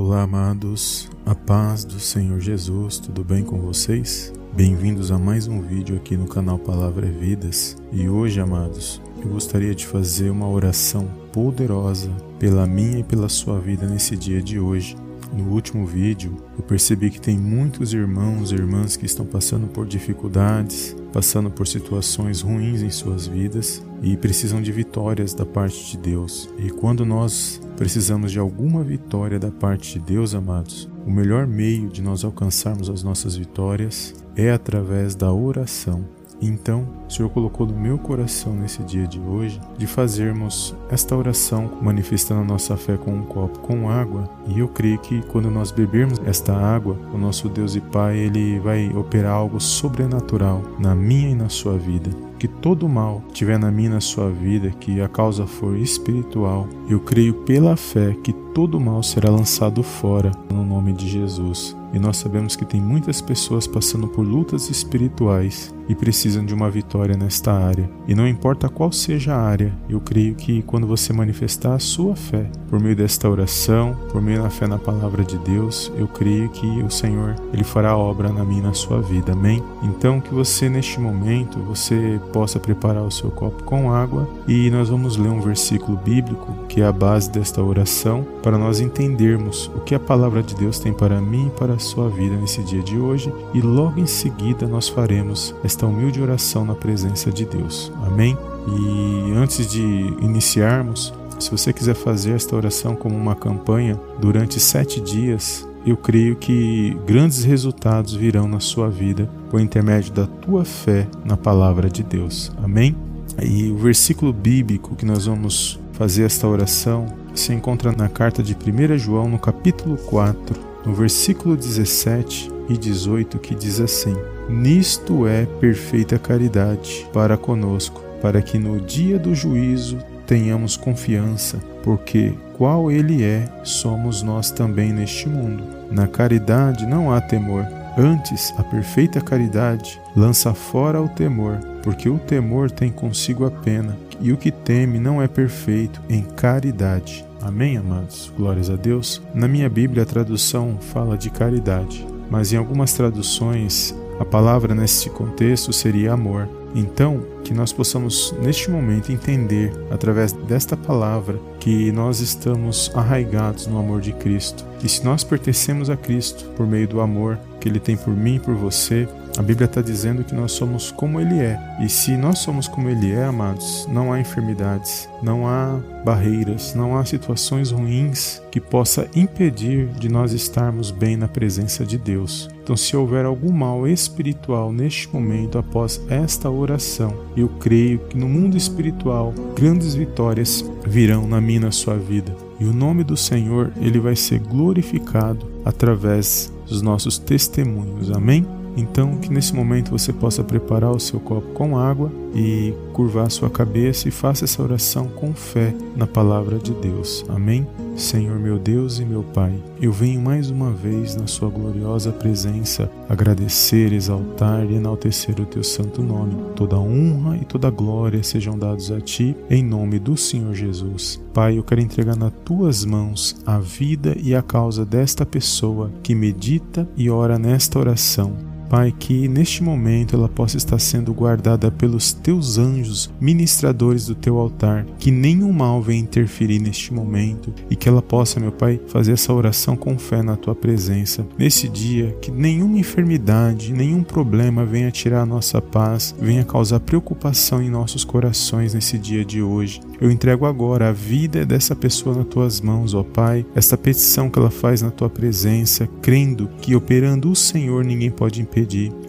Olá, 0.00 0.22
amados, 0.22 1.10
a 1.26 1.34
paz 1.34 1.84
do 1.84 1.98
Senhor 1.98 2.38
Jesus, 2.38 3.00
tudo 3.00 3.24
bem 3.24 3.42
com 3.42 3.58
vocês? 3.58 4.32
Bem-vindos 4.54 5.10
a 5.10 5.18
mais 5.18 5.48
um 5.48 5.60
vídeo 5.60 5.96
aqui 5.96 6.16
no 6.16 6.28
canal 6.28 6.56
Palavra 6.56 7.08
é 7.08 7.10
Vidas. 7.10 7.76
E 7.90 8.08
hoje, 8.08 8.40
amados, 8.40 9.02
eu 9.20 9.28
gostaria 9.28 9.74
de 9.74 9.84
fazer 9.84 10.30
uma 10.30 10.48
oração 10.48 11.10
poderosa 11.32 12.12
pela 12.38 12.64
minha 12.64 13.00
e 13.00 13.02
pela 13.02 13.28
sua 13.28 13.58
vida 13.58 13.88
nesse 13.88 14.16
dia 14.16 14.40
de 14.40 14.60
hoje. 14.60 14.96
No 15.32 15.52
último 15.52 15.86
vídeo, 15.86 16.36
eu 16.56 16.64
percebi 16.64 17.10
que 17.10 17.20
tem 17.20 17.38
muitos 17.38 17.92
irmãos 17.92 18.50
e 18.50 18.54
irmãs 18.54 18.96
que 18.96 19.06
estão 19.06 19.26
passando 19.26 19.66
por 19.66 19.86
dificuldades, 19.86 20.96
passando 21.12 21.50
por 21.50 21.66
situações 21.66 22.40
ruins 22.40 22.82
em 22.82 22.90
suas 22.90 23.26
vidas 23.26 23.84
e 24.02 24.16
precisam 24.16 24.62
de 24.62 24.72
vitórias 24.72 25.34
da 25.34 25.44
parte 25.44 25.92
de 25.92 25.98
Deus. 25.98 26.48
E 26.58 26.70
quando 26.70 27.04
nós 27.04 27.60
precisamos 27.76 28.32
de 28.32 28.38
alguma 28.38 28.82
vitória 28.82 29.38
da 29.38 29.50
parte 29.50 29.98
de 29.98 30.04
Deus, 30.04 30.34
amados, 30.34 30.88
o 31.06 31.10
melhor 31.10 31.46
meio 31.46 31.88
de 31.88 32.02
nós 32.02 32.24
alcançarmos 32.24 32.90
as 32.90 33.02
nossas 33.02 33.36
vitórias 33.36 34.14
é 34.34 34.50
através 34.50 35.14
da 35.14 35.32
oração. 35.32 36.17
Então, 36.40 36.86
o 37.08 37.12
Senhor 37.12 37.28
colocou 37.30 37.66
no 37.66 37.74
meu 37.74 37.98
coração 37.98 38.52
nesse 38.54 38.82
dia 38.82 39.06
de 39.06 39.18
hoje 39.18 39.60
de 39.76 39.86
fazermos 39.86 40.74
esta 40.88 41.16
oração 41.16 41.70
manifestando 41.82 42.42
a 42.42 42.44
nossa 42.44 42.76
fé 42.76 42.96
com 42.96 43.12
um 43.12 43.22
copo 43.22 43.58
com 43.60 43.90
água. 43.90 44.28
E 44.46 44.60
eu 44.60 44.68
creio 44.68 44.98
que 44.98 45.20
quando 45.22 45.50
nós 45.50 45.70
bebermos 45.70 46.20
esta 46.24 46.54
água, 46.54 46.96
o 47.12 47.18
nosso 47.18 47.48
Deus 47.48 47.74
e 47.74 47.80
Pai, 47.80 48.16
ele 48.16 48.60
vai 48.60 48.88
operar 48.94 49.32
algo 49.32 49.60
sobrenatural 49.60 50.62
na 50.78 50.94
minha 50.94 51.30
e 51.30 51.34
na 51.34 51.48
sua 51.48 51.76
vida. 51.76 52.10
Que 52.38 52.46
todo 52.46 52.88
mal 52.88 53.20
tiver 53.32 53.58
na 53.58 53.68
minha 53.68 53.88
e 53.88 53.92
na 53.94 54.00
sua 54.00 54.30
vida, 54.30 54.70
que 54.70 55.00
a 55.00 55.08
causa 55.08 55.44
for 55.44 55.76
espiritual, 55.76 56.68
eu 56.88 57.00
creio 57.00 57.34
pela 57.34 57.76
fé 57.76 58.16
que 58.22 58.32
todo 58.32 58.78
mal 58.78 59.02
será 59.02 59.28
lançado 59.28 59.82
fora 59.82 60.30
no 60.48 60.64
nome 60.64 60.92
de 60.92 61.08
Jesus. 61.08 61.76
E 61.92 61.98
nós 61.98 62.16
sabemos 62.18 62.54
que 62.54 62.64
tem 62.64 62.80
muitas 62.80 63.20
pessoas 63.20 63.66
passando 63.66 64.06
por 64.06 64.22
lutas 64.22 64.70
espirituais 64.70 65.74
e 65.88 65.94
precisam 65.94 66.44
de 66.44 66.54
uma 66.54 66.70
vitória 66.70 67.16
nesta 67.16 67.52
área. 67.52 67.88
E 68.06 68.14
não 68.14 68.28
importa 68.28 68.68
qual 68.68 68.92
seja 68.92 69.34
a 69.34 69.40
área, 69.40 69.72
eu 69.88 70.00
creio 70.00 70.34
que 70.34 70.62
quando 70.62 70.86
você 70.86 71.12
manifestar 71.12 71.74
a 71.74 71.78
sua 71.78 72.14
fé 72.14 72.50
por 72.68 72.78
meio 72.80 72.94
desta 72.94 73.28
oração, 73.28 73.96
por 74.12 74.20
meio 74.20 74.42
da 74.42 74.50
fé 74.50 74.66
na 74.66 74.78
palavra 74.78 75.24
de 75.24 75.38
Deus, 75.38 75.90
eu 75.96 76.06
creio 76.06 76.48
que 76.50 76.66
o 76.82 76.90
Senhor 76.90 77.34
ele 77.52 77.64
fará 77.64 77.96
obra 77.96 78.30
na 78.30 78.44
minha 78.44 78.58
e 78.58 78.62
na 78.62 78.74
sua 78.74 79.00
vida. 79.00 79.32
Amém? 79.32 79.62
Então 79.82 80.20
que 80.20 80.34
você 80.34 80.68
neste 80.68 81.00
momento 81.00 81.58
você 81.60 82.20
possa 82.32 82.58
preparar 82.58 83.02
o 83.02 83.10
seu 83.10 83.30
copo 83.30 83.62
com 83.64 83.92
água 83.92 84.28
e 84.46 84.70
nós 84.70 84.88
vamos 84.88 85.16
ler 85.16 85.28
um 85.28 85.40
versículo 85.40 85.96
bíblico 85.96 86.54
que 86.68 86.80
é 86.80 86.86
a 86.86 86.92
base 86.92 87.30
desta 87.30 87.62
oração 87.62 88.26
para 88.42 88.58
nós 88.58 88.80
entendermos 88.80 89.70
o 89.74 89.80
que 89.80 89.94
a 89.94 90.00
palavra 90.00 90.42
de 90.42 90.54
Deus 90.54 90.78
tem 90.78 90.92
para 90.92 91.20
mim 91.20 91.46
e 91.46 91.58
para 91.58 91.74
a 91.74 91.78
sua 91.78 92.08
vida 92.08 92.36
nesse 92.36 92.62
dia 92.62 92.82
de 92.82 92.98
hoje 92.98 93.32
e 93.54 93.60
logo 93.60 94.00
em 94.00 94.06
seguida 94.06 94.66
nós 94.66 94.88
faremos 94.88 95.54
esta 95.62 95.77
humilde 95.86 96.20
oração 96.20 96.64
na 96.64 96.74
presença 96.74 97.30
de 97.30 97.44
Deus. 97.44 97.92
Amém? 98.06 98.36
E 98.66 99.32
antes 99.36 99.70
de 99.70 99.82
iniciarmos, 100.20 101.12
se 101.38 101.50
você 101.50 101.72
quiser 101.72 101.94
fazer 101.94 102.32
esta 102.32 102.56
oração 102.56 102.96
como 102.96 103.16
uma 103.16 103.34
campanha 103.34 103.98
durante 104.20 104.58
sete 104.58 105.00
dias, 105.00 105.66
eu 105.86 105.96
creio 105.96 106.36
que 106.36 106.96
grandes 107.06 107.44
resultados 107.44 108.14
virão 108.14 108.48
na 108.48 108.60
sua 108.60 108.90
vida 108.90 109.28
por 109.50 109.60
intermédio 109.60 110.12
da 110.12 110.26
tua 110.26 110.64
fé 110.64 111.06
na 111.24 111.36
palavra 111.36 111.88
de 111.88 112.02
Deus. 112.02 112.52
Amém? 112.62 112.94
E 113.42 113.70
o 113.70 113.76
versículo 113.76 114.32
bíblico 114.32 114.96
que 114.96 115.06
nós 115.06 115.26
vamos 115.26 115.78
fazer 115.92 116.24
esta 116.24 116.46
oração 116.46 117.06
se 117.34 117.52
encontra 117.52 117.92
na 117.92 118.08
carta 118.08 118.42
de 118.42 118.54
1 118.54 118.98
João, 118.98 119.28
no 119.28 119.38
capítulo 119.38 119.96
4, 119.96 120.60
no 120.84 120.94
versículo 120.94 121.56
17 121.56 122.50
e 122.68 122.76
18, 122.76 123.38
que 123.38 123.54
diz 123.54 123.80
assim: 123.80 124.14
Nisto 124.48 125.26
é 125.26 125.46
perfeita 125.46 126.18
caridade 126.18 127.06
para 127.12 127.36
conosco, 127.36 128.02
para 128.20 128.42
que 128.42 128.58
no 128.58 128.80
dia 128.80 129.18
do 129.18 129.34
juízo 129.34 129.98
tenhamos 130.26 130.76
confiança, 130.76 131.58
porque 131.82 132.34
qual 132.56 132.90
ele 132.90 133.22
é, 133.22 133.48
somos 133.64 134.22
nós 134.22 134.50
também 134.50 134.92
neste 134.92 135.28
mundo. 135.28 135.62
Na 135.90 136.06
caridade 136.06 136.86
não 136.86 137.12
há 137.12 137.20
temor, 137.20 137.64
antes 137.98 138.54
a 138.56 138.62
perfeita 138.62 139.20
caridade 139.20 140.00
lança 140.16 140.54
fora 140.54 141.02
o 141.02 141.08
temor, 141.08 141.58
porque 141.82 142.08
o 142.08 142.18
temor 142.18 142.70
tem 142.70 142.90
consigo 142.90 143.44
a 143.44 143.50
pena, 143.50 143.96
e 144.20 144.32
o 144.32 144.36
que 144.36 144.50
teme 144.50 144.98
não 144.98 145.20
é 145.20 145.26
perfeito 145.26 146.00
em 146.08 146.22
caridade. 146.22 147.24
Amém, 147.42 147.76
amados? 147.76 148.32
Glórias 148.36 148.70
a 148.70 148.76
Deus. 148.76 149.22
Na 149.34 149.48
minha 149.48 149.68
Bíblia, 149.68 150.02
a 150.02 150.06
tradução 150.06 150.78
fala 150.80 151.16
de 151.16 151.30
caridade, 151.30 152.06
mas 152.30 152.52
em 152.52 152.56
algumas 152.56 152.92
traduções, 152.92 153.94
a 154.18 154.24
palavra 154.24 154.74
nesse 154.74 155.08
contexto 155.10 155.72
seria 155.72 156.12
amor. 156.12 156.48
Então, 156.74 157.22
que 157.44 157.54
nós 157.54 157.72
possamos 157.72 158.34
neste 158.42 158.70
momento 158.70 159.12
entender, 159.12 159.72
através 159.90 160.32
desta 160.32 160.76
palavra, 160.76 161.38
que 161.68 161.92
nós 161.92 162.20
estamos 162.20 162.90
arraigados 162.94 163.66
no 163.66 163.78
amor 163.78 164.00
de 164.00 164.14
Cristo. 164.14 164.64
E 164.82 164.88
se 164.88 165.04
nós 165.04 165.22
pertencemos 165.22 165.90
a 165.90 165.98
Cristo 165.98 166.46
por 166.56 166.66
meio 166.66 166.88
do 166.88 166.98
amor 166.98 167.38
que 167.60 167.68
Ele 167.68 167.78
tem 167.78 167.94
por 167.94 168.16
mim 168.16 168.36
e 168.36 168.40
por 168.40 168.54
você, 168.54 169.06
a 169.38 169.42
Bíblia 169.42 169.66
está 169.66 169.80
dizendo 169.80 170.24
que 170.24 170.34
nós 170.34 170.50
somos 170.50 170.90
como 170.90 171.20
Ele 171.20 171.38
é. 171.38 171.60
E 171.80 171.88
se 171.88 172.16
nós 172.16 172.40
somos 172.40 172.66
como 172.66 172.90
Ele 172.90 173.12
é, 173.12 173.24
amados, 173.24 173.86
não 173.88 174.12
há 174.12 174.18
enfermidades, 174.18 175.08
não 175.22 175.46
há 175.46 175.78
barreiras, 176.04 176.74
não 176.74 176.98
há 176.98 177.04
situações 177.04 177.70
ruins 177.70 178.42
que 178.50 178.60
possa 178.60 179.08
impedir 179.14 179.86
de 179.90 180.08
nós 180.08 180.32
estarmos 180.32 180.90
bem 180.90 181.16
na 181.16 181.28
presença 181.28 181.86
de 181.86 181.96
Deus. 181.96 182.48
Então, 182.64 182.76
se 182.76 182.96
houver 182.96 183.24
algum 183.24 183.52
mal 183.52 183.86
espiritual 183.86 184.72
neste 184.72 185.08
momento 185.14 185.56
após 185.56 186.00
esta 186.08 186.50
oração, 186.50 187.14
eu 187.36 187.48
creio 187.48 188.00
que 188.10 188.18
no 188.18 188.28
mundo 188.28 188.56
espiritual 188.56 189.32
grandes 189.54 189.94
vitórias 189.94 190.68
virão 190.84 191.28
na 191.28 191.40
minha 191.40 191.60
na 191.60 191.70
sua 191.70 191.96
vida. 191.96 192.34
E 192.58 192.64
o 192.64 192.72
nome 192.72 193.04
do 193.04 193.16
Senhor, 193.16 193.72
ele 193.80 194.00
vai 194.00 194.16
ser 194.16 194.40
glorificado 194.40 195.48
através 195.64 196.52
dos 196.66 196.82
nossos 196.82 197.18
testemunhos. 197.18 198.10
Amém? 198.10 198.57
Então, 198.78 199.16
que 199.16 199.28
nesse 199.28 199.52
momento 199.56 199.90
você 199.90 200.12
possa 200.12 200.44
preparar 200.44 200.92
o 200.92 201.00
seu 201.00 201.18
copo 201.18 201.48
com 201.52 201.76
água 201.76 202.12
e 202.32 202.72
curvar 202.92 203.28
sua 203.28 203.50
cabeça 203.50 204.06
e 204.06 204.12
faça 204.12 204.44
essa 204.44 204.62
oração 204.62 205.08
com 205.08 205.34
fé 205.34 205.74
na 205.96 206.06
palavra 206.06 206.58
de 206.58 206.72
Deus. 206.74 207.24
Amém? 207.28 207.66
Senhor 207.96 208.38
meu 208.38 208.56
Deus 208.56 209.00
e 209.00 209.04
meu 209.04 209.24
Pai, 209.24 209.52
eu 209.82 209.90
venho 209.90 210.20
mais 210.20 210.48
uma 210.48 210.70
vez 210.70 211.16
na 211.16 211.26
Sua 211.26 211.50
gloriosa 211.50 212.12
presença 212.12 212.88
agradecer, 213.08 213.92
exaltar 213.92 214.64
e 214.70 214.76
enaltecer 214.76 215.40
o 215.40 215.44
Teu 215.44 215.64
santo 215.64 216.00
nome. 216.00 216.36
Toda 216.54 216.78
honra 216.78 217.36
e 217.36 217.44
toda 217.44 217.70
glória 217.70 218.22
sejam 218.22 218.56
dados 218.56 218.92
a 218.92 219.00
Ti, 219.00 219.36
em 219.50 219.64
nome 219.64 219.98
do 219.98 220.16
Senhor 220.16 220.54
Jesus. 220.54 221.20
Pai, 221.34 221.58
eu 221.58 221.64
quero 221.64 221.80
entregar 221.80 222.14
nas 222.14 222.32
Tuas 222.44 222.84
mãos 222.84 223.34
a 223.44 223.58
vida 223.58 224.16
e 224.16 224.32
a 224.36 224.42
causa 224.42 224.86
desta 224.86 225.26
pessoa 225.26 225.90
que 226.00 226.14
medita 226.14 226.88
e 226.96 227.10
ora 227.10 227.36
nesta 227.36 227.80
oração. 227.80 228.47
Pai, 228.68 228.94
que 228.96 229.28
neste 229.28 229.62
momento 229.62 230.14
ela 230.14 230.28
possa 230.28 230.56
estar 230.56 230.78
sendo 230.78 231.14
guardada 231.14 231.70
pelos 231.70 232.12
teus 232.12 232.58
anjos, 232.58 233.10
ministradores 233.20 234.06
do 234.06 234.14
teu 234.14 234.38
altar, 234.38 234.84
que 234.98 235.10
nenhum 235.10 235.52
mal 235.52 235.80
venha 235.80 236.00
interferir 236.00 236.58
neste 236.58 236.92
momento 236.92 237.52
e 237.70 237.76
que 237.76 237.88
ela 237.88 238.02
possa, 238.02 238.38
meu 238.38 238.52
Pai, 238.52 238.80
fazer 238.88 239.12
essa 239.12 239.32
oração 239.32 239.76
com 239.76 239.98
fé 239.98 240.22
na 240.22 240.36
tua 240.36 240.54
presença. 240.54 241.26
Nesse 241.38 241.68
dia, 241.68 242.14
que 242.20 242.30
nenhuma 242.30 242.78
enfermidade, 242.78 243.72
nenhum 243.72 244.02
problema 244.02 244.64
venha 244.64 244.90
tirar 244.90 245.22
a 245.22 245.26
nossa 245.26 245.62
paz, 245.62 246.14
venha 246.20 246.44
causar 246.44 246.80
preocupação 246.80 247.62
em 247.62 247.70
nossos 247.70 248.04
corações 248.04 248.74
nesse 248.74 248.98
dia 248.98 249.24
de 249.24 249.42
hoje. 249.42 249.80
Eu 250.00 250.10
entrego 250.10 250.46
agora 250.46 250.88
a 250.88 250.92
vida 250.92 251.44
dessa 251.46 251.74
pessoa 251.74 252.14
nas 252.16 252.26
tuas 252.26 252.60
mãos, 252.60 252.94
ó 252.94 253.02
Pai, 253.02 253.46
esta 253.54 253.76
petição 253.76 254.28
que 254.28 254.38
ela 254.38 254.50
faz 254.50 254.82
na 254.82 254.90
tua 254.90 255.08
presença, 255.08 255.88
crendo 256.02 256.48
que 256.60 256.76
operando 256.76 257.30
o 257.30 257.36
Senhor 257.36 257.84
ninguém 257.84 258.10
pode 258.10 258.40
impedir, 258.40 258.57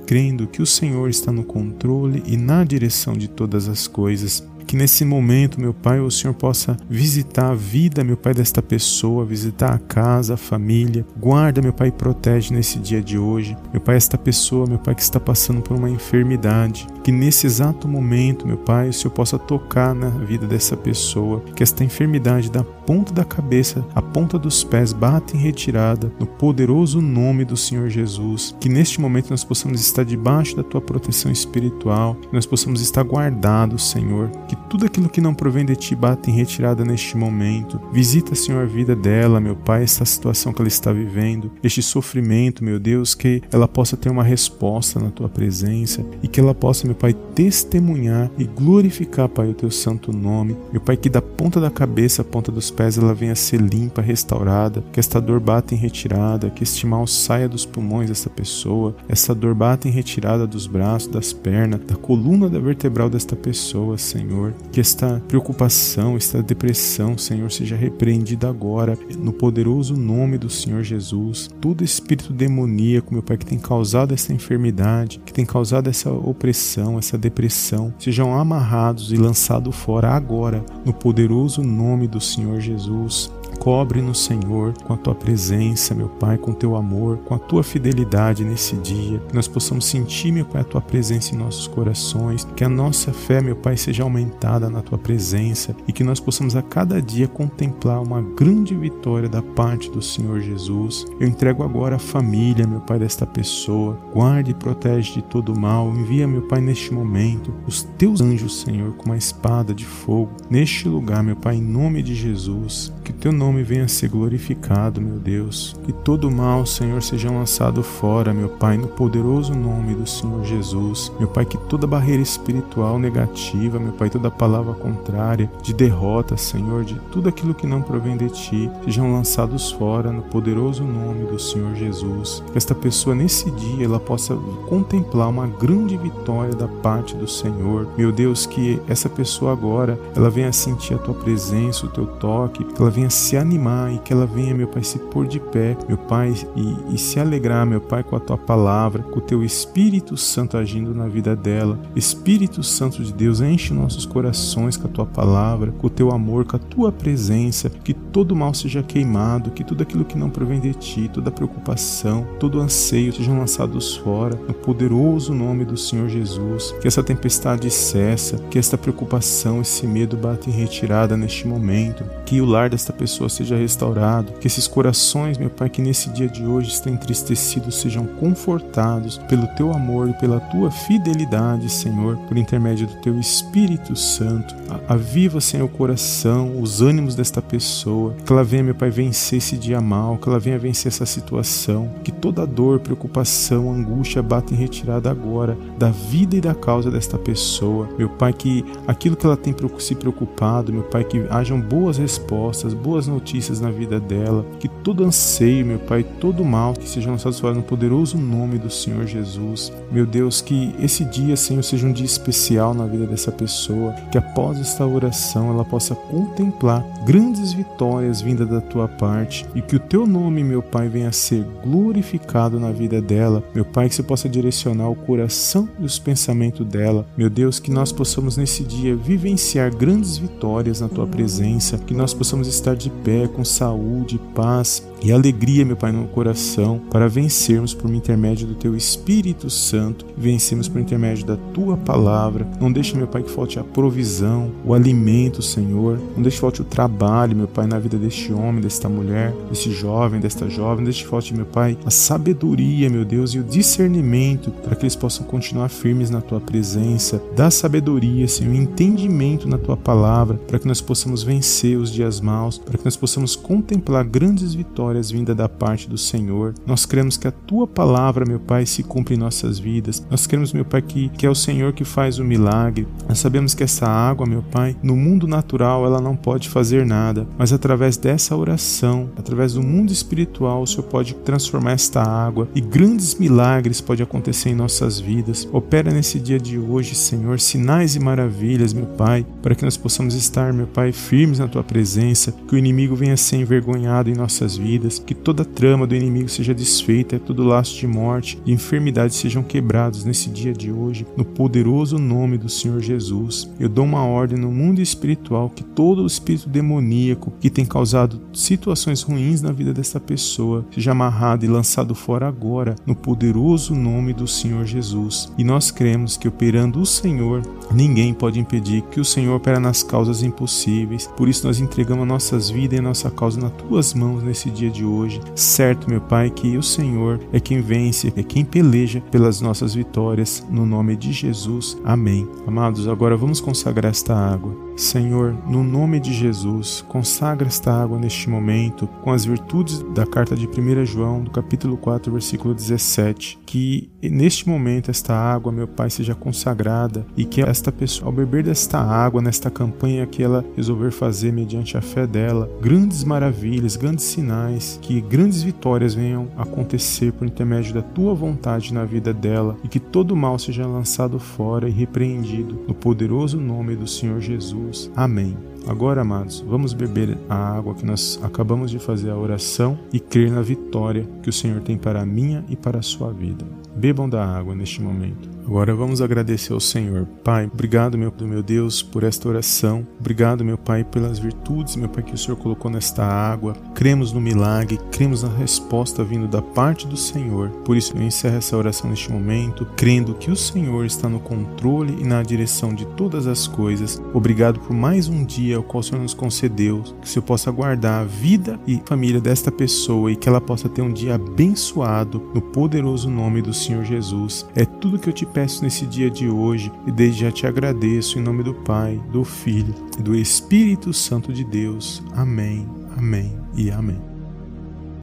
crendo 0.06 0.48
que 0.48 0.62
o 0.62 0.66
Senhor 0.66 1.10
está 1.10 1.32
no 1.32 1.44
controle 1.44 2.24
e 2.26 2.36
na 2.36 2.64
direção 2.64 3.14
de 3.14 3.28
todas 3.28 3.68
as 3.68 3.88
coisas 3.88 4.48
que 4.70 4.76
nesse 4.76 5.04
momento, 5.04 5.60
meu 5.60 5.74
Pai, 5.74 6.00
o 6.00 6.12
Senhor 6.12 6.36
possa 6.36 6.78
visitar 6.88 7.50
a 7.50 7.56
vida, 7.56 8.04
meu 8.04 8.16
Pai, 8.16 8.36
desta 8.36 8.62
pessoa, 8.62 9.26
visitar 9.26 9.74
a 9.74 9.80
casa, 9.80 10.36
a 10.36 10.38
família. 10.38 11.04
Guarda, 11.18 11.60
meu 11.60 11.74
Pai, 11.74 11.88
e 11.88 11.92
protege 11.92 12.54
nesse 12.54 12.78
dia 12.78 13.02
de 13.02 13.18
hoje. 13.18 13.58
Meu 13.72 13.82
Pai, 13.82 13.96
esta 13.96 14.16
pessoa, 14.16 14.68
meu 14.68 14.78
Pai, 14.78 14.94
que 14.94 15.02
está 15.02 15.20
passando 15.20 15.64
por 15.64 15.76
uma 15.76 15.90
enfermidade. 15.90 16.86
Que 17.04 17.12
nesse 17.12 17.48
exato 17.48 17.88
momento, 17.88 18.46
meu 18.46 18.58
Pai, 18.58 18.90
o 18.90 18.94
Senhor 18.94 19.10
possa 19.10 19.40
tocar 19.40 19.96
na 19.96 20.10
vida 20.10 20.46
dessa 20.46 20.78
pessoa. 20.78 21.42
Que 21.56 21.64
esta 21.64 21.84
enfermidade 21.84 22.52
da 22.52 22.64
ponta 22.90 23.14
da 23.14 23.24
cabeça, 23.24 23.86
a 23.94 24.02
ponta 24.02 24.40
dos 24.40 24.64
pés, 24.64 24.94
bata 24.94 25.38
em 25.38 25.40
retirada 25.40 26.12
no 26.20 26.26
poderoso 26.26 27.00
nome 27.00 27.46
do 27.46 27.56
Senhor 27.56 27.88
Jesus. 27.88 28.56
Que 28.60 28.68
neste 28.68 29.00
momento 29.00 29.30
nós 29.30 29.44
possamos 29.44 29.80
estar 29.80 30.04
debaixo 30.04 30.56
da 30.56 30.64
tua 30.64 30.82
proteção 30.82 31.32
espiritual, 31.32 32.16
que 32.16 32.34
nós 32.34 32.48
possamos 32.48 32.82
estar 32.82 33.04
guardados, 33.04 33.92
Senhor. 33.92 34.32
Que 34.48 34.56
tudo 34.56 34.88
aquilo 34.88 35.08
que 35.08 35.22
não 35.22 35.36
provém 35.36 35.68
de 35.68 35.76
ti 35.76 35.96
bata 35.96 36.32
em 36.32 36.34
retirada 36.34 36.84
neste 36.84 37.16
momento. 37.16 37.80
Visita, 37.94 38.34
Senhor, 38.34 38.64
a 38.64 38.66
vida 38.66 38.96
dela, 38.96 39.40
meu 39.40 39.56
Pai, 39.56 39.84
esta 39.84 40.04
situação 40.04 40.52
que 40.52 40.60
ela 40.60 40.68
está 40.68 40.92
vivendo, 40.92 41.52
este 41.62 41.84
sofrimento, 41.84 42.64
meu 42.64 42.80
Deus, 42.80 43.14
que 43.14 43.44
ela 43.52 43.68
possa 43.68 43.96
ter 43.98 44.10
uma 44.10 44.24
resposta 44.24 45.00
na 45.00 45.12
tua 45.12 45.30
presença 45.30 46.04
e 46.24 46.28
que 46.28 46.40
ela 46.40 46.56
possa, 46.56 46.88
meu 46.88 46.96
Pai, 46.96 47.14
testemunhar 47.36 48.32
e 48.36 48.46
glorificar, 48.46 49.30
Pai, 49.30 49.48
o 49.48 49.54
teu 49.54 49.70
santo 49.70 50.12
nome. 50.12 50.58
Meu 50.72 50.82
Pai, 50.82 50.98
que 50.98 51.08
da 51.08 51.22
ponta 51.22 51.62
da 51.62 51.70
cabeça 51.70 52.24
à 52.24 52.26
ponta 52.26 52.52
dos 52.52 52.72
pés 52.80 52.98
ela 52.98 53.14
venha 53.14 53.34
a 53.34 53.36
ser 53.36 53.60
limpa, 53.60 54.02
restaurada, 54.02 54.82
que 54.94 55.02
esta 55.02 55.20
dor 55.20 55.42
bata 55.42 55.76
em 55.76 55.78
retirada, 55.78 56.50
que 56.50 56.64
este 56.64 56.88
mal 56.88 57.06
saia 57.06 57.50
dos 57.50 57.66
pulmões 57.66 58.08
desta 58.08 58.30
pessoa, 58.30 58.96
esta 59.10 59.36
dor 59.36 59.54
bata 59.54 59.90
em 59.90 59.92
retirada 59.92 60.48
dos 60.48 60.66
braços, 60.66 61.12
das 61.12 61.34
pernas, 61.34 61.82
da 61.82 61.98
coluna 61.98 62.48
da 62.48 62.58
vertebral 62.58 63.10
desta 63.10 63.36
pessoa, 63.36 63.98
Senhor. 63.98 64.54
Que 64.72 64.80
esta 64.80 65.22
preocupação, 65.28 66.16
esta 66.16 66.42
depressão, 66.42 67.18
Senhor, 67.18 67.52
seja 67.52 67.76
repreendida 67.76 68.48
agora, 68.48 68.98
no 69.18 69.34
poderoso 69.34 69.98
nome 69.98 70.38
do 70.38 70.50
Senhor 70.50 70.82
Jesus. 70.82 71.50
Todo 71.60 71.84
espírito 71.84 72.32
demoníaco, 72.32 73.14
meu 73.14 73.22
Pai, 73.22 73.36
que 73.36 73.46
tem 73.46 73.60
causado 73.60 74.14
essa 74.14 74.32
enfermidade, 74.32 75.20
que 75.26 75.34
tem 75.34 75.46
causado 75.46 75.90
essa 75.90 76.10
opressão, 76.10 76.98
essa 76.98 77.18
depressão, 77.18 77.94
sejam 78.00 78.34
amarrados 78.34 79.12
e 79.12 79.18
lançados 79.18 79.76
fora 79.76 80.12
agora, 80.12 80.64
no 80.86 80.94
poderoso 80.94 81.62
nome 81.62 82.08
do 82.08 82.22
Senhor 82.22 82.62
Jesus. 82.62 82.69
Jesus. 82.70 83.39
Cobre-nos, 83.60 84.24
Senhor, 84.24 84.74
com 84.86 84.94
a 84.94 84.98
tua 84.98 85.14
presença, 85.14 85.94
meu 85.94 86.08
Pai, 86.08 86.38
com 86.38 86.52
o 86.52 86.56
teu 86.56 86.78
amor, 86.78 87.18
com 87.26 87.36
a 87.36 87.40
tua 87.40 87.62
fidelidade 87.62 88.46
nesse 88.46 88.78
dia. 88.78 89.20
Que 89.20 89.36
nós 89.36 89.50
possamos 89.50 89.86
sentir, 89.86 90.32
meu 90.32 90.46
Pai, 90.46 90.62
a 90.62 90.64
tua 90.66 90.80
presença 90.80 91.36
em 91.36 91.38
nossos 91.38 91.68
corações. 91.68 92.48
Que 92.56 92.64
a 92.64 92.70
nossa 92.70 93.12
fé, 93.12 93.42
meu 93.42 93.58
Pai, 93.58 93.76
seja 93.76 94.04
aumentada 94.04 94.70
na 94.70 94.82
tua 94.82 94.98
presença 94.98 95.76
e 95.88 95.92
que 95.92 96.06
nós 96.06 96.22
possamos 96.22 96.56
a 96.56 96.62
cada 96.62 97.02
dia 97.02 97.28
contemplar 97.28 98.02
uma 98.02 98.22
grande 98.22 98.74
vitória 98.74 99.28
da 99.28 99.42
parte 99.42 99.92
do 99.92 100.02
Senhor 100.02 100.40
Jesus. 100.40 101.06
Eu 101.20 101.28
entrego 101.28 101.62
agora 101.62 101.98
a 101.98 102.00
família, 102.00 102.66
meu 102.66 102.80
Pai, 102.80 102.98
desta 102.98 103.28
pessoa. 103.28 104.00
Guarde 104.14 104.52
e 104.52 104.56
protege 104.56 105.16
de 105.16 105.22
todo 105.22 105.60
mal. 105.60 105.90
Envia, 105.90 106.26
meu 106.26 106.44
Pai, 106.44 106.62
neste 106.62 106.94
momento 106.94 107.54
os 107.68 107.84
teus 107.84 108.22
anjos, 108.22 108.62
Senhor, 108.62 108.94
com 108.94 109.08
uma 109.08 109.18
espada 109.18 109.74
de 109.74 109.86
fogo 109.86 110.32
neste 110.50 110.88
lugar, 110.88 111.22
meu 111.22 111.36
Pai, 111.36 111.58
em 111.58 111.62
nome 111.62 112.02
de 112.02 112.16
Jesus. 112.16 112.94
Que 113.04 113.12
teu 113.12 113.32
nome 113.32 113.49
venha 113.58 113.86
a 113.86 113.88
ser 113.88 114.10
glorificado, 114.10 115.02
meu 115.02 115.20
Deus. 115.20 115.76
Que 115.84 115.92
todo 115.92 116.30
mal, 116.32 116.66
Senhor, 116.66 117.02
seja 117.02 117.32
lançado 117.32 117.84
fora, 117.84 118.34
meu 118.34 118.50
Pai, 118.50 118.78
no 118.78 118.88
poderoso 118.88 119.54
nome 119.54 119.96
do 119.96 120.08
Senhor 120.08 120.44
Jesus. 120.44 121.12
Meu 121.20 121.28
Pai, 121.28 121.46
que 121.46 121.58
toda 121.58 121.88
barreira 121.88 122.22
espiritual 122.22 122.98
negativa, 123.00 123.80
meu 123.80 123.94
Pai, 123.94 124.10
toda 124.10 124.32
palavra 124.32 124.74
contrária, 124.74 125.50
de 125.62 125.74
derrota, 125.74 126.38
Senhor, 126.38 126.84
de 126.84 126.96
tudo 127.12 127.30
aquilo 127.30 127.54
que 127.54 127.68
não 127.68 127.82
provém 127.82 128.16
de 128.16 128.30
Ti, 128.30 128.72
sejam 128.86 129.12
lançados 129.12 129.72
fora 129.72 130.12
no 130.12 130.22
poderoso 130.22 130.84
nome 130.84 131.26
do 131.26 131.40
Senhor 131.40 131.76
Jesus. 131.76 132.44
Que 132.52 132.58
esta 132.58 132.76
pessoa, 132.76 133.16
nesse 133.16 133.50
dia, 133.52 133.86
ela 133.86 134.00
possa 134.00 134.36
contemplar 134.68 135.30
uma 135.30 135.48
grande 135.48 135.98
vitória 135.98 136.56
da 136.56 136.68
parte 136.68 137.16
do 137.16 137.28
Senhor. 137.28 137.88
Meu 137.98 138.12
Deus, 138.12 138.46
que 138.46 138.82
essa 138.88 139.10
pessoa 139.10 139.52
agora, 139.52 140.00
ela 140.16 140.30
venha 140.30 140.52
sentir 140.52 140.94
a 140.94 140.98
Tua 140.98 141.14
presença, 141.14 141.86
o 141.86 141.90
Teu 141.90 142.06
toque, 142.06 142.64
que 142.64 142.82
ela 142.82 142.92
venha 142.92 143.10
se 143.10 143.36
animar 143.40 143.94
e 143.94 144.00
que 144.00 144.14
ela 144.14 144.26
venha, 144.26 144.54
meu 144.54 144.68
Pai, 144.68 144.84
se 144.84 145.00
pôr 145.00 145.28
de 145.28 145.40
pé, 145.40 145.78
meu 145.88 145.98
Pai, 145.98 146.34
e, 146.56 146.96
e 146.96 146.98
se 146.98 147.20
alegrar, 147.20 147.66
meu 147.66 147.82
Pai, 147.82 148.04
com 148.04 148.16
a 148.16 148.20
tua 148.20 148.38
palavra, 148.38 149.04
com 149.04 149.20
o 149.20 149.22
teu 149.22 149.44
Espírito 149.44 150.16
Santo 150.18 150.58
agindo 150.58 150.94
na 150.94 151.08
vida 151.08 151.36
dela. 151.36 151.80
Espírito 151.96 152.64
Santo 152.64 153.04
de 153.04 153.14
Deus, 153.14 153.42
enche 153.42 153.74
nossos 153.74 154.06
corações 154.06 154.78
com 154.78 154.88
a 154.88 154.92
tua 154.92 155.06
palavra, 155.06 155.72
com 155.72 155.88
o 155.88 155.90
teu 155.90 156.12
amor, 156.12 156.46
com 156.46 156.56
a 156.56 156.60
tua 156.60 156.92
presença, 156.92 157.70
que 157.70 157.94
todo 157.94 158.36
mal 158.36 158.54
seja 158.54 158.84
queimado, 158.84 159.52
que 159.52 159.64
tudo 159.64 159.84
aquilo 159.84 160.06
que 160.06 160.18
não 160.18 160.30
provém 160.30 160.60
de 160.60 160.74
ti, 160.74 161.10
toda 161.12 161.32
preocupação, 161.32 162.28
todo 162.40 162.60
anseio 162.60 163.14
sejam 163.14 163.40
lançados 163.40 163.96
fora, 163.98 164.40
no 164.48 164.54
poderoso 164.54 165.34
nome 165.34 165.66
do 165.66 165.78
Senhor 165.78 166.10
Jesus. 166.10 166.74
Que 166.82 166.88
essa 166.88 167.04
tempestade 167.04 167.70
cessa, 167.70 168.38
que 168.50 168.60
esta 168.60 168.78
preocupação, 168.78 169.62
esse 169.62 169.86
medo 169.88 170.18
bata 170.18 170.50
em 170.50 170.54
retirada 170.54 171.16
neste 171.16 171.48
momento, 171.48 172.04
que 172.26 172.42
o 172.42 172.46
lar 172.46 172.70
desta 172.70 172.92
pessoa 172.92 173.29
seja 173.30 173.56
restaurado, 173.56 174.34
que 174.34 174.48
esses 174.48 174.68
corações, 174.68 175.38
meu 175.38 175.50
Pai, 175.50 175.70
que 175.70 175.82
nesse 175.82 176.10
dia 176.10 176.28
de 176.28 176.46
hoje 176.46 176.70
estão 176.70 176.94
entristecidos, 176.94 177.76
sejam 177.76 178.06
confortados 178.06 179.18
pelo 179.30 179.48
teu 179.56 179.72
amor 179.72 180.10
e 180.10 180.14
pela 180.14 180.40
tua 180.40 180.72
fidelidade, 180.72 181.70
Senhor, 181.70 182.18
por 182.28 182.38
intermédio 182.38 182.88
do 182.88 182.96
teu 182.96 183.20
Espírito 183.20 183.96
Santo. 183.96 184.56
Aviva, 184.88 185.40
Senhor, 185.40 185.66
o 185.66 185.70
coração, 185.70 186.62
os 186.62 186.82
ânimos 186.82 187.16
desta 187.16 187.42
pessoa, 187.42 188.14
que 188.26 188.32
ela 188.32 188.44
venha, 188.44 188.64
meu 188.64 188.76
Pai, 188.76 188.90
vencer 188.90 189.38
esse 189.38 189.58
dia 189.58 189.80
mal, 189.80 190.18
que 190.18 190.28
ela 190.28 190.40
venha 190.40 190.58
vencer 190.58 190.92
essa 190.92 191.06
situação, 191.06 191.90
que 192.04 192.12
toda 192.12 192.46
dor, 192.46 192.80
preocupação, 192.80 193.72
angústia 193.72 194.22
bata 194.22 194.54
em 194.54 194.58
retirada 194.58 195.10
agora 195.10 195.58
da 195.78 195.92
vida 195.92 196.36
e 196.36 196.42
da 196.42 196.56
causa 196.56 196.90
desta 196.90 197.18
pessoa. 197.18 197.88
Meu 197.98 198.10
Pai, 198.10 198.34
que 198.34 198.66
aquilo 198.88 199.16
que 199.16 199.26
ela 199.26 199.38
tem 199.38 199.54
se 199.80 199.96
preocupado, 199.96 200.72
meu 200.72 200.84
Pai, 200.84 201.04
que 201.04 201.26
hajam 201.30 201.60
boas 201.60 201.98
respostas, 201.98 202.74
boas 202.74 203.08
notícias 203.20 203.60
na 203.60 203.70
vida 203.70 204.00
dela, 204.00 204.46
que 204.60 204.68
todo 204.68 205.04
anseio, 205.04 205.66
meu 205.66 205.80
Pai, 205.80 206.04
todo 206.04 206.44
mal 206.46 206.74
que 206.74 206.88
sejam 206.88 207.18
fora 207.20 207.54
no 207.54 207.62
poderoso 207.62 208.18
nome 208.18 208.58
do 208.58 208.70
Senhor 208.70 209.06
Jesus. 209.06 209.72
Meu 209.92 210.06
Deus, 210.06 210.42
que 210.42 210.74
esse 210.80 211.04
dia, 211.04 211.36
Senhor, 211.36 211.62
seja 211.64 211.86
um 211.86 211.92
dia 211.92 212.06
especial 212.06 212.74
na 212.74 212.86
vida 212.86 213.06
dessa 213.06 213.32
pessoa, 213.32 213.92
que 214.12 214.18
após 214.18 214.58
esta 214.60 214.86
oração 214.86 215.52
ela 215.52 215.66
possa 215.66 215.94
contemplar 215.94 216.86
grandes 217.06 217.52
vitórias 217.52 218.22
vindas 218.22 218.48
da 218.48 218.62
tua 218.62 218.88
parte 218.88 219.46
e 219.54 219.62
que 219.62 219.76
o 219.76 219.80
teu 219.80 220.08
nome, 220.08 220.44
meu 220.44 220.62
Pai, 220.62 220.88
venha 220.88 221.10
a 221.10 221.12
ser 221.12 221.44
glorificado 221.64 222.60
na 222.60 222.72
vida 222.72 223.02
dela. 223.02 223.44
Meu 223.54 223.66
Pai, 223.66 223.90
que 223.90 223.96
você 223.96 224.04
possa 224.04 224.30
direcionar 224.30 224.90
o 224.90 224.96
coração 224.96 225.68
e 225.80 225.84
os 225.84 226.00
pensamentos 226.00 226.66
dela. 226.66 227.06
Meu 227.18 227.30
Deus, 227.30 227.60
que 227.60 227.72
nós 227.72 227.92
possamos 227.92 228.38
nesse 228.38 228.64
dia 228.64 228.96
vivenciar 228.96 229.76
grandes 229.76 230.18
vitórias 230.18 230.80
na 230.80 230.88
tua 230.88 231.06
presença, 231.06 231.78
que 231.78 231.94
nós 231.94 232.14
possamos 232.14 232.48
estar 232.48 232.76
de 232.76 232.90
pé 232.90 233.09
com 233.28 233.44
saúde, 233.44 234.20
paz 234.36 234.88
e 235.02 235.12
alegria, 235.12 235.66
meu 235.66 235.78
Pai, 235.78 235.92
no 235.92 236.08
coração, 236.08 236.82
para 236.90 237.08
vencermos 237.08 237.74
por 237.74 237.90
intermédio 237.94 238.48
do 238.48 238.56
Teu 238.56 238.76
Espírito 238.76 239.50
Santo, 239.50 240.06
vencermos 240.18 240.68
por 240.68 240.82
intermédio 240.82 241.26
da 241.26 241.38
Tua 241.54 241.78
palavra. 241.78 242.46
Não 242.60 242.72
deixe, 242.72 242.96
meu 242.98 243.08
Pai, 243.08 243.24
que 243.24 243.32
falte 243.32 243.58
a 243.60 243.64
provisão, 243.64 244.52
o 244.66 244.74
alimento, 244.74 245.42
Senhor. 245.42 245.98
Não 246.16 246.22
deixe 246.22 246.38
que 246.38 246.42
falte 246.42 246.62
o 246.62 246.66
trabalho, 246.66 247.36
meu 247.36 247.48
Pai, 247.48 247.66
na 247.66 247.80
vida 247.80 247.98
deste 247.98 248.34
homem, 248.34 248.62
desta 248.62 248.90
mulher, 248.90 249.34
deste 249.50 249.72
jovem, 249.72 250.20
desta 250.20 250.50
jovem. 250.50 250.78
Não 250.78 250.84
deixe 250.86 251.04
que 251.04 251.10
falte, 251.10 251.34
meu 251.34 251.46
Pai, 251.46 251.78
a 251.86 251.90
sabedoria, 251.90 252.90
meu 252.90 253.06
Deus, 253.06 253.34
e 253.34 253.40
o 253.40 253.44
discernimento 253.44 254.52
para 254.52 254.76
que 254.76 254.84
eles 254.84 254.96
possam 254.96 255.26
continuar 255.26 255.70
firmes 255.70 256.10
na 256.10 256.22
Tua 256.22 256.42
presença. 256.42 257.22
Dá 257.36 257.50
sabedoria, 257.50 258.28
Senhor, 258.28 258.54
entendimento 258.54 259.48
na 259.48 259.58
Tua 259.58 259.78
palavra, 259.78 260.38
para 260.48 260.60
que 260.60 260.68
nós 260.68 260.82
possamos 260.82 261.24
vencer 261.24 261.78
os 261.78 261.92
dias 261.92 262.20
maus, 262.20 262.58
para 262.58 262.78
que 262.78 262.84
nós 262.84 262.98
possamos 263.00 263.36
contemplar 263.36 264.04
grandes 264.04 264.54
vitórias 264.54 265.10
vinda 265.10 265.34
da 265.34 265.48
parte 265.48 265.90
do 265.90 265.98
Senhor. 265.98 266.54
Nós 266.66 266.86
cremos 266.86 267.18
que 267.18 267.28
a 267.28 267.32
tua 267.32 267.68
palavra, 267.68 268.26
meu 268.26 268.40
Pai, 268.40 268.66
se 268.66 268.84
cumpre 268.84 269.16
em 269.16 269.18
nossas 269.18 269.58
vidas. 269.58 270.06
Nós 270.10 270.28
cremos, 270.28 270.54
meu 270.54 270.66
Pai, 270.66 270.82
que, 270.82 271.10
que 271.10 271.26
é 271.26 271.30
o 271.30 271.36
Senhor 271.36 271.74
que 271.74 271.84
faz 271.84 272.20
o 272.20 272.26
milagre. 272.26 272.88
Nós 273.08 273.20
sabemos 273.20 273.54
que 273.54 273.64
essa 273.64 273.88
água, 273.88 274.26
meu 274.26 274.44
Pai, 274.44 274.76
no 274.84 274.96
mundo 274.96 275.28
natural 275.28 275.86
ela 275.86 276.02
não 276.02 276.16
pode 276.16 276.50
fazer 276.50 276.86
nada, 276.86 277.28
mas 277.38 277.54
através 277.54 277.98
dessa 277.98 278.36
oração, 278.36 279.10
através 279.18 279.54
do 279.54 279.64
mundo 279.64 279.92
espiritual, 279.92 280.62
o 280.62 280.68
Senhor 280.68 280.84
pode 280.84 281.14
transformar 281.16 281.72
esta 281.72 282.02
água 282.02 282.48
e 282.54 282.62
grandes 282.62 283.16
milagres 283.16 283.82
podem 283.82 284.04
acontecer 284.04 284.50
em 284.50 284.56
nossas 284.56 285.00
vidas. 285.00 285.48
Opera 285.52 285.92
nesse 285.92 286.20
dia 286.20 286.40
de 286.40 286.58
hoje, 286.58 286.96
Senhor, 286.96 287.40
sinais 287.40 287.96
e 287.96 288.00
maravilhas, 288.00 288.74
meu 288.74 288.86
Pai, 288.86 289.26
para 289.42 289.56
que 289.56 289.64
nós 289.64 289.78
possamos 289.78 290.16
estar, 290.16 290.54
meu 290.54 290.68
Pai, 290.68 290.92
firmes 290.92 291.40
na 291.40 291.48
tua 291.48 291.64
presença, 291.64 292.34
que 292.48 292.56
o 292.56 292.58
inimigo 292.58 292.89
venha 292.96 293.18
ser 293.18 293.38
envergonhado 293.38 294.10
em 294.10 294.16
nossas 294.16 294.58
vidas 294.58 295.00
que 295.00 295.14
toda 295.14 295.46
trama 295.46 295.86
do 295.86 295.96
inimigo 295.96 296.30
seja 296.30 296.54
desfeita, 296.54 297.20
todo 297.20 297.44
laço 297.44 297.78
de 297.78 297.88
morte 297.88 298.40
e 298.46 298.52
enfermidade 298.52 299.14
sejam 299.14 299.44
quebrados 299.44 300.04
nesse 300.04 300.30
dia 300.30 300.54
de 300.54 300.72
hoje, 300.72 301.06
no 301.16 301.26
poderoso 301.26 301.98
nome 301.98 302.38
do 302.38 302.50
Senhor 302.50 302.80
Jesus. 302.82 303.50
Eu 303.60 303.70
dou 303.70 303.86
uma 303.86 304.04
ordem 304.04 304.38
no 304.38 304.52
mundo 304.52 304.82
espiritual 304.82 305.50
que 305.50 305.64
todo 305.64 306.04
o 306.04 306.08
espírito 306.08 306.50
demoníaco 306.50 307.34
que 307.40 307.50
tem 307.50 307.66
causado 307.66 308.22
situações 308.34 309.02
ruins 309.02 309.42
na 309.42 309.52
vida 309.52 309.74
dessa 309.74 310.00
pessoa 310.00 310.66
seja 310.72 310.92
amarrado 310.92 311.46
e 311.46 311.48
lançado 311.48 311.94
fora 311.96 312.28
agora, 312.28 312.76
no 312.86 312.96
poderoso 312.96 313.76
nome 313.76 314.14
do 314.14 314.28
Senhor 314.28 314.66
Jesus. 314.66 315.32
E 315.38 315.44
nós 315.44 315.72
cremos 315.72 316.18
que 316.18 316.28
operando 316.28 316.82
o 316.82 316.86
Senhor, 316.86 317.42
ninguém 317.74 318.14
pode 318.14 318.40
impedir 318.40 318.82
que 318.84 319.00
o 319.00 319.06
Senhor 319.06 319.36
opera 319.36 319.60
nas 319.60 319.84
causas 319.84 320.24
impossíveis. 320.24 321.08
Por 321.18 321.28
isso 321.28 321.46
nós 321.46 321.60
entregamos 321.60 322.08
nossas 322.08 322.50
vidas 322.50 322.79
a 322.80 322.82
nossa 322.82 323.10
causa 323.12 323.40
nas 323.40 323.52
tuas 323.52 323.94
mãos 323.94 324.24
nesse 324.24 324.50
dia 324.50 324.70
de 324.70 324.86
hoje. 324.86 325.22
Certo, 325.36 325.90
meu 325.90 326.02
Pai, 326.02 326.30
que 326.30 326.58
o 326.58 326.64
Senhor 326.64 327.20
é 327.32 327.40
quem 327.40 327.62
vence, 327.62 328.14
é 328.16 328.24
quem 328.24 328.44
peleja 328.44 329.02
pelas 329.12 329.42
nossas 329.42 329.74
vitórias. 329.74 330.46
No 330.50 330.66
nome 330.66 330.96
de 330.96 331.12
Jesus. 331.12 331.78
Amém. 331.84 332.28
Amados, 332.48 332.88
agora 332.88 333.16
vamos 333.16 333.40
consagrar 333.40 333.92
esta 333.92 334.16
água. 334.16 334.69
Senhor, 334.80 335.36
no 335.46 335.62
nome 335.62 336.00
de 336.00 336.14
Jesus, 336.14 336.86
consagra 336.88 337.50
esta 337.50 337.70
água 337.70 338.00
neste 338.00 338.30
momento 338.30 338.88
com 339.04 339.12
as 339.12 339.26
virtudes 339.26 339.84
da 339.94 340.06
carta 340.06 340.38
de 340.38 340.48
1 340.48 340.86
João, 340.86 341.22
do 341.22 341.30
capítulo 341.30 341.76
4, 341.76 342.10
versículo 342.14 342.56
17. 342.56 343.40
Que 343.46 343.90
neste 344.02 344.48
momento 344.48 344.90
esta 344.90 345.14
água, 345.14 345.52
meu 345.52 345.68
Pai, 345.68 345.90
seja 345.90 346.16
consagrada 346.16 347.06
e 347.18 347.26
que 347.26 347.42
esta 347.42 347.74
pessoa, 347.74 348.08
ao 348.08 348.14
beber 348.14 348.42
desta 348.42 348.80
água, 348.80 349.22
nesta 349.22 349.52
campanha 349.52 350.08
que 350.08 350.24
ela 350.24 350.46
resolver 350.56 350.92
fazer 350.92 351.34
mediante 351.34 351.76
a 351.76 351.82
fé 351.82 352.08
dela, 352.08 352.50
grandes 352.62 353.04
maravilhas, 353.04 353.76
grandes 353.76 354.06
sinais, 354.06 354.80
que 354.82 355.02
grandes 355.02 355.44
vitórias 355.44 355.94
venham 355.94 356.30
acontecer 356.38 357.12
por 357.12 357.28
intermédio 357.28 357.74
da 357.74 357.82
tua 357.82 358.14
vontade 358.14 358.74
na 358.74 358.86
vida 358.86 359.14
dela 359.14 359.58
e 359.62 359.68
que 359.68 359.80
todo 359.80 360.16
mal 360.16 360.40
seja 360.40 360.66
lançado 360.66 361.20
fora 361.20 361.68
e 361.68 361.72
repreendido 361.72 362.62
no 362.66 362.74
poderoso 362.74 363.38
nome 363.38 363.76
do 363.76 363.86
Senhor 363.86 364.22
Jesus. 364.22 364.69
Amém. 364.96 365.38
Agora, 365.70 366.02
amados, 366.02 366.44
vamos 366.48 366.74
beber 366.74 367.16
a 367.30 367.36
água 367.36 367.76
que 367.76 367.86
nós 367.86 368.20
acabamos 368.24 368.72
de 368.72 368.80
fazer 368.80 369.12
a 369.12 369.16
oração 369.16 369.78
e 369.94 370.00
crer 370.00 370.32
na 370.32 370.42
vitória 370.42 371.08
que 371.22 371.30
o 371.30 371.34
Senhor 371.34 371.62
tem 371.62 371.78
para 371.78 372.02
a 372.02 372.06
minha 372.08 372.44
e 372.50 372.56
para 372.56 372.80
a 372.80 372.82
sua 372.82 373.14
vida. 373.14 373.46
Bebam 373.76 374.10
da 374.10 374.26
água 374.26 374.56
neste 374.56 374.82
momento. 374.82 375.30
Agora 375.46 375.74
vamos 375.74 376.00
agradecer 376.00 376.54
ao 376.54 376.60
Senhor. 376.60 377.08
Pai, 377.24 377.50
obrigado, 377.52 377.98
meu, 377.98 378.14
meu 378.22 378.44
Deus, 378.44 378.84
por 378.84 379.04
esta 379.04 379.28
oração. 379.28 379.88
Obrigado, 380.00 380.46
meu 380.46 380.60
Pai, 380.60 380.84
pelas 380.84 381.18
virtudes, 381.18 381.76
meu 381.76 381.90
Pai, 381.90 382.04
que 382.04 382.14
o 382.14 382.18
Senhor 382.18 382.38
colocou 382.38 382.70
nesta 382.70 383.04
água. 383.04 383.54
Cremos 383.74 384.12
no 384.14 384.22
milagre, 384.22 384.80
cremos 384.92 385.24
na 385.24 385.30
resposta 385.30 386.04
vindo 386.04 386.28
da 386.28 386.40
parte 386.40 386.86
do 386.86 386.96
Senhor. 386.96 387.50
Por 387.66 387.76
isso 387.76 387.98
eu 387.98 388.04
encerro 388.04 388.38
essa 388.38 388.56
oração 388.56 388.90
neste 388.90 389.12
momento, 389.12 389.66
crendo 389.76 390.14
que 390.14 390.30
o 390.30 390.36
Senhor 390.36 390.86
está 390.86 391.10
no 391.10 391.20
controle 391.20 391.98
e 392.00 392.04
na 392.04 392.22
direção 392.22 392.72
de 392.72 392.86
todas 392.86 393.26
as 393.26 393.48
coisas. 393.48 394.00
Obrigado 394.14 394.60
por 394.60 394.76
mais 394.76 395.08
um 395.08 395.26
dia 395.26 395.59
o 395.60 395.64
qual 395.64 395.80
o 395.80 395.84
Senhor 395.84 396.02
nos 396.02 396.14
concedeu, 396.14 396.82
que 397.02 397.08
o 397.08 397.10
Senhor 397.10 397.24
possa 397.24 397.52
guardar 397.52 398.02
a 398.02 398.06
vida 398.06 398.60
e 398.66 398.82
família 398.86 399.22
desta 399.22 399.52
pessoa 399.52 400.12
e 400.12 400.16
que 400.16 400.28
ela 400.28 400.42
possa 400.42 400.70
ter 400.70 400.82
um 400.82 400.92
dia 400.92 401.16
abençoado 401.16 402.32
no 402.34 402.42
poderoso 402.42 403.10
nome 403.10 403.42
do 403.42 403.54
Senhor 403.54 403.84
Jesus. 403.84 404.46
É 404.56 404.66
tudo 404.66 405.00
que 405.00 405.10
eu 405.10 405.14
te 405.14 405.26
peço 405.26 405.64
nesse 405.64 405.86
dia 405.86 406.10
de 406.10 406.28
hoje 406.28 406.72
e 406.88 406.92
desde 406.92 407.22
já 407.22 407.32
te 407.32 407.46
agradeço 407.46 408.18
em 408.18 408.22
nome 408.22 408.44
do 408.44 408.54
Pai, 408.54 409.02
do 409.12 409.24
Filho 409.24 409.74
e 409.98 410.02
do 410.02 410.16
Espírito 410.16 410.94
Santo 410.94 411.34
de 411.34 411.44
Deus. 411.44 412.02
Amém, 412.14 412.68
amém 412.98 413.38
e 413.56 413.70
amém. 413.70 414.09